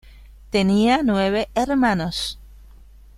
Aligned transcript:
Tenía 0.49 1.01
nueve 1.03 1.47
hermanos. 1.53 2.39